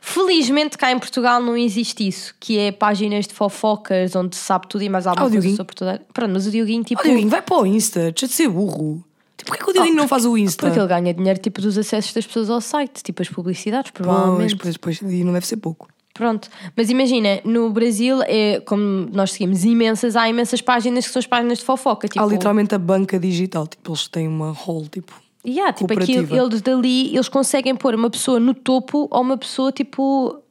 [0.00, 4.66] Felizmente cá em Portugal não existe isso, que é páginas de fofocas onde se sabe
[4.68, 5.56] tudo e mais alguma Ah, o coisa Dioguinho.
[5.56, 6.02] sobre toda.
[6.12, 7.00] Pronto, mas o Dioguinho, tipo.
[7.00, 9.04] Ó, Dioguinho, vai para o Insta, deixa de ser burro.
[9.36, 10.66] Tipo, porquê que o Dioguinho não faz o Insta?
[10.66, 14.06] Porque ele ganha dinheiro tipo dos acessos das pessoas ao site, tipo as publicidades, Pois,
[14.06, 14.56] provavelmente.
[14.56, 15.88] pois, pois, e não deve ser pouco.
[16.14, 21.20] Pronto, mas imagina, no Brasil, é, como nós seguimos imensas, há imensas páginas que são
[21.20, 22.08] as páginas de fofoca.
[22.08, 25.12] Tipo, Há literalmente a banca digital, tipo, eles têm uma hall, tipo.
[25.46, 26.46] Yeah, tipo aquilo, cooperativa.
[26.46, 30.42] eles dali, eles conseguem pôr uma pessoa no topo ou uma pessoa tipo.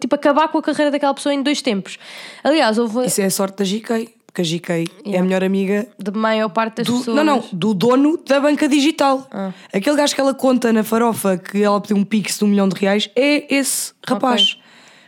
[0.00, 1.98] Tipo, acabar com a carreira daquela pessoa em dois tempos.
[2.44, 5.24] Aliás, houve Isso é a sorte da GK, porque a GK é a Yeah.
[5.26, 7.16] melhor amiga de maior parte das do, pessoas.
[7.16, 9.26] não, não, do dono da banca digital.
[9.32, 9.52] Ah.
[9.72, 12.68] Aquele gajo que ela conta na farofa que ela pediu um pix de um milhão
[12.68, 14.58] de reais é esse rapaz.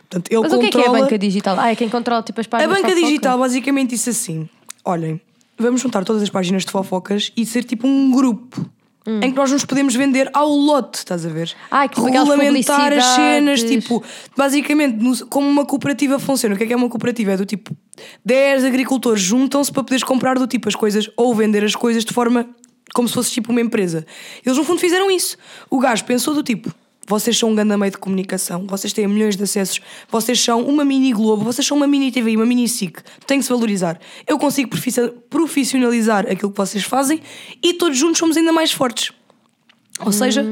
[0.08, 1.56] Portanto, ele Mas o que é que é a controla- banca digital?
[1.60, 4.48] Ah, é quem controla tipo as A páginas de banca digital basicamente disse assim:
[4.84, 5.20] olhem,
[5.56, 8.68] vamos juntar todas as páginas de fofocas e ser tipo um grupo.
[9.06, 11.48] Em que nós nos podemos vender ao lote, estás a ver?
[11.48, 11.66] Hum.
[11.70, 14.02] Ah, tipo aquelas Regulamentar as cenas, tipo,
[14.36, 16.54] basicamente, como uma cooperativa funciona.
[16.54, 17.32] O que é que é uma cooperativa?
[17.32, 17.74] É do tipo,
[18.24, 22.12] 10 agricultores juntam-se para poderes comprar do tipo as coisas ou vender as coisas de
[22.12, 22.46] forma
[22.92, 24.06] como se fosse tipo uma empresa.
[24.44, 25.36] Eles no fundo fizeram isso.
[25.70, 26.72] O gajo pensou do tipo,
[27.10, 30.84] vocês são um grande meio de comunicação, vocês têm milhões de acessos, vocês são uma
[30.84, 33.98] mini Globo, vocês são uma mini TV, uma mini SIC, tem que se valorizar.
[34.28, 34.70] Eu consigo
[35.28, 37.20] profissionalizar aquilo que vocês fazem
[37.60, 39.10] e todos juntos somos ainda mais fortes.
[40.06, 40.46] Ou seja,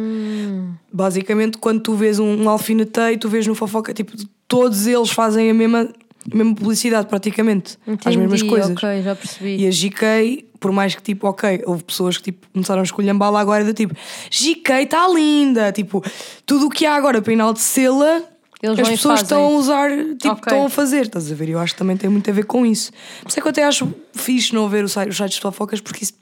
[0.92, 4.12] basicamente, quando tu vês um, um alfineteio, tu vês no fofoca, tipo,
[4.48, 5.88] todos eles fazem a mesma,
[6.30, 7.78] a mesma publicidade, praticamente.
[7.86, 8.70] as Entendi, mesmas coisas.
[8.72, 9.56] ok, já percebi.
[9.58, 13.14] E a GK, por mais que tipo, ok, houve pessoas que tipo, começaram a escolher
[13.14, 13.94] bala agora do tipo,
[14.30, 16.02] GK está linda, tipo,
[16.44, 18.22] tudo o que há agora para enaltecê-la,
[18.62, 19.22] as pessoas fazem.
[19.22, 20.42] estão a usar, tipo, Ok.
[20.46, 21.50] estão a fazer, estás a ver?
[21.50, 22.90] Eu acho que também tem muito a ver com isso.
[23.22, 26.02] Por isso é que eu até acho fixe não ver os sites, de fofocas, porque
[26.02, 26.14] isso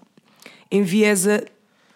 [0.70, 1.44] enviesa,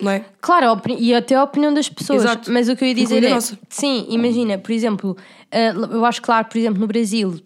[0.00, 0.24] não é?
[0.40, 2.22] Claro, e até a opinião das pessoas.
[2.22, 2.50] Exato.
[2.50, 3.30] Mas o que eu ia dizer é.
[3.30, 3.58] nossa.
[3.68, 5.16] Sim, imagina, por exemplo,
[5.50, 7.38] eh, eu acho claro, por exemplo, no Brasil.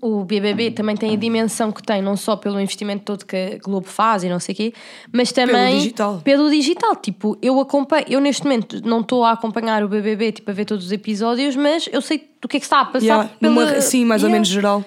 [0.00, 3.58] O BBB também tem a dimensão que tem, não só pelo investimento todo que a
[3.64, 4.74] Globo faz e não sei o quê,
[5.12, 6.20] mas também digital.
[6.22, 6.94] pelo digital.
[6.96, 10.64] Tipo, eu acompanho, eu neste momento não estou a acompanhar o BBB, tipo, a ver
[10.64, 13.00] todos os episódios, mas eu sei do que é que está a passar.
[13.06, 14.84] Yeah, pela- numa- sim, mais ou Yeah menos geral.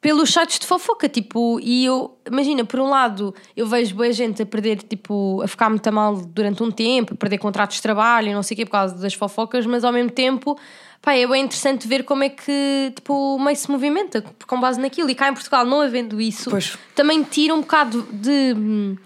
[0.00, 4.40] pelos sites de fofoca, tipo, e eu, imagina, por um lado, eu vejo boa gente
[4.42, 8.28] a perder, tipo, a ficar muito mal durante um tempo, a perder contratos de trabalho
[8.28, 10.56] e não sei o quê por causa das fofocas, mas ao mesmo tempo,
[11.02, 14.80] pá, é bem interessante ver como é que, tipo, o meio se movimenta com base
[14.80, 15.08] naquilo.
[15.10, 16.76] E cá em Portugal, não havendo isso, Pois.
[16.94, 18.54] também tira um bocado de.
[18.56, 18.96] hum,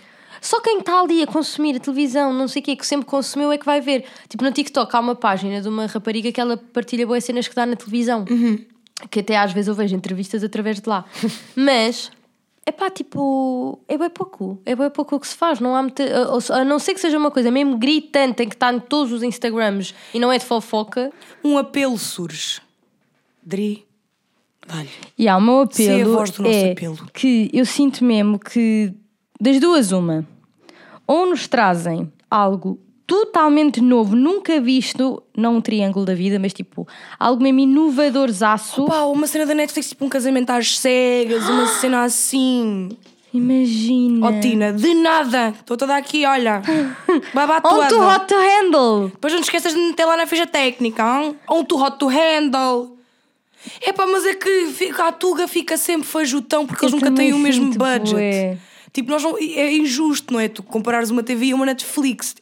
[0.41, 3.53] Só quem está ali a consumir a televisão, não sei o quê, que sempre consumiu
[3.53, 4.05] é que vai ver.
[4.29, 7.55] Tipo, no TikTok há uma página de uma rapariga que ela partilha boas cenas que
[7.55, 8.25] dá na televisão.
[9.11, 11.05] Que até às vezes eu vejo entrevistas através de lá.
[11.55, 12.11] Mas,
[12.65, 14.61] é pá, tipo, é bem pouco.
[14.65, 15.59] É bem pouco o que se faz.
[15.59, 18.55] Não há muita, a, a não ser que seja uma coisa mesmo gritante, tem que
[18.55, 21.13] estar em todos os Instagrams e não é de fofoca.
[21.43, 22.61] Um apelo surge.
[23.43, 23.85] Dri,
[24.67, 24.89] dá-lhe.
[25.19, 25.75] E há o meu apelo.
[25.75, 27.11] Sei a voz do nosso é apelo.
[27.13, 28.95] Que eu sinto mesmo que,
[29.41, 30.25] das duas, uma,
[31.05, 32.79] ou nos trazem algo
[33.13, 38.87] totalmente novo, nunca visto, não um triângulo da vida, mas tipo, algo mesmo inovadorzaço.
[38.87, 42.89] Pá, uma cena da Netflix, tipo um casamento às cegas, uma cena assim.
[43.35, 44.27] Imagina.
[44.27, 45.55] Ó Tina, de nada.
[45.59, 46.63] Estou toda aqui, olha.
[47.35, 48.15] Baba On to toda.
[48.15, 49.09] hot to handle.
[49.11, 51.03] Depois não te esqueças de meter lá na ficha técnica.
[51.03, 51.37] hein?
[51.51, 52.97] On to hot to handle.
[53.83, 57.33] É pá, mas é que fica, a Tuga fica sempre fajutão porque eles nunca têm
[57.35, 58.13] o mesmo budget.
[58.15, 58.59] bué.
[58.93, 60.49] Tipo, nós não, é injusto, não é?
[60.49, 62.35] Tu comparares uma TV e uma Netflix.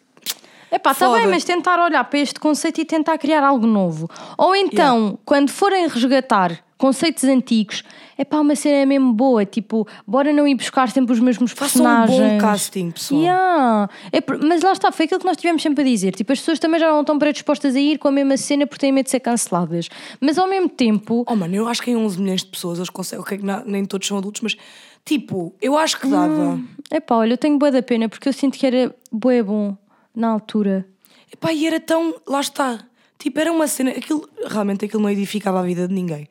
[0.73, 1.19] Epá, está Foda.
[1.19, 4.09] bem, mas tentar olhar para este conceito e tentar criar algo novo.
[4.39, 7.83] Ou então, quando forem resgatar conceitos antigos,
[8.17, 11.83] é pá, uma cena mesmo boa, tipo, bora não ir buscar sempre os mesmos Façam
[11.83, 12.33] um personagens.
[12.33, 13.21] bom casting, pessoal.
[13.21, 13.89] Yeah.
[14.13, 16.13] É mas lá está, foi aquilo que nós tivemos sempre a dizer.
[16.15, 18.81] Tipo, as pessoas também já não estão predispostas a ir com a mesma cena porque
[18.81, 19.89] têm medo de ser canceladas.
[20.21, 22.89] Mas ao mesmo tempo, Oh mano, eu acho que em 11 milhões de pessoas eles
[22.91, 23.23] conseguem.
[23.23, 24.57] Ok, que na- nem todos são adultos, mas
[25.05, 26.59] tipo, eu acho que dava.
[26.91, 29.77] é pá, olha, eu tenho boa da pena porque eu sinto que era bué bom
[30.15, 30.87] na altura.
[31.33, 32.15] Epá, e era tão.
[32.27, 32.85] Lá está.
[33.19, 33.91] Tipo, era uma cena.
[33.91, 36.29] Aquilo, realmente aquilo não edificava a vida de ninguém.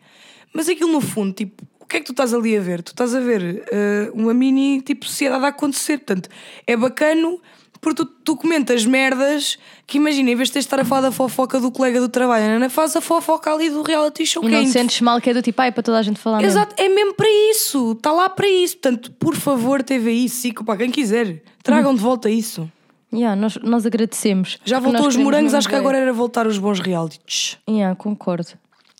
[0.54, 2.82] Mas aquilo no fundo, tipo, o que é que tu estás ali a ver?
[2.82, 6.00] Tu estás a ver eh, uma mini tipo sociedade a acontecer.
[6.00, 6.30] Portanto,
[6.66, 7.40] é bacano
[7.82, 11.02] porque tu, tu comentas merdas que imagina, em vez de teres de estar a falar
[11.02, 14.44] da fofoca do colega do trabalho, Ana faz a fofoca ali do reality show.
[14.44, 16.20] E é não te sentes mal que é do tipo, ai, para toda a gente
[16.20, 16.52] falar mesmo.
[16.52, 18.78] Exato, é mesmo para isso, está lá para isso.
[18.78, 22.70] Portanto, por favor, TVI, Cico, para quem quiser, tragam de volta isso.
[23.12, 24.60] Yeah, nós, nós agradecemos.
[24.64, 27.58] Já voltou os morangos, acho que agora era voltar os bons realities.
[27.68, 28.50] Yeah, concordo.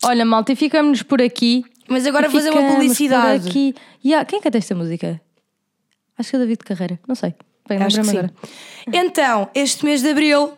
[0.04, 1.64] Olha, malta, e ficamos por aqui.
[1.88, 3.42] Mas agora E fazer uma publicidade.
[3.44, 3.74] por Aqui.
[4.04, 5.20] Yeah, quem canta esta música?
[6.18, 7.34] Acho que é o David Carreira, não sei.
[7.68, 8.18] Bem, Acho que sim.
[8.18, 8.32] agora.
[8.92, 10.52] Então, este mês de Abril,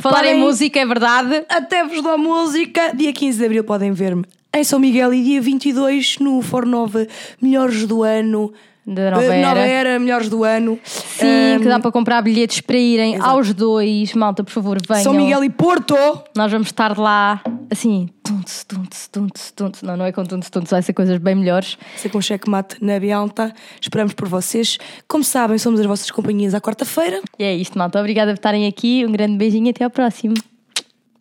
[0.00, 1.44] Falar em Podem- música é verdade.
[1.48, 2.92] até vos dou música.
[2.94, 7.06] Dia 15 de Abril podem ver-me em São Miguel e dia 22 no Fornova
[7.40, 8.52] Melhores do Ano.
[8.86, 9.66] Da nova Eh, Nova era.
[9.90, 10.78] Era, Melhores do Ano.
[10.84, 13.30] Sim, Ahm, que dá para comprar bilhetes para irem Exato.
[13.30, 14.12] aos dois.
[14.12, 15.02] Malta, por favor, venham.
[15.02, 15.94] São Miguel e Porto.
[16.36, 19.82] Nós vamos estar lá, assim, tuntes, tuntes, tuntes, tuntes.
[19.82, 21.78] Não, não é com tuntes, tuntes, vai ser coisas bem melhores.
[21.96, 23.54] Ser com checkmate na Bialta.
[23.80, 24.78] Esperamos por vocês.
[25.08, 27.22] Como sabem, somos as vossas companhias à quarta-feira.
[27.38, 27.98] E é isto, malta.
[27.98, 29.04] Obrigada por estarem aqui.
[29.06, 30.34] Um grande beijinho e até ao próximo.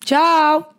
[0.03, 0.69] Tchau!